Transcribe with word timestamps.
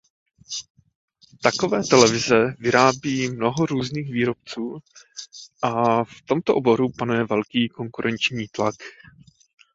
Takové 1.41 1.83
televize 1.83 2.53
vyrábí 2.59 3.29
mnoho 3.29 3.65
různých 3.65 4.09
výrobců 4.11 4.79
a 5.61 6.03
v 6.03 6.21
tomto 6.25 6.55
oboru 6.55 6.89
panuje 6.89 7.23
velký 7.23 7.69
konkurenční 7.69 8.47
tlak. 8.47 8.75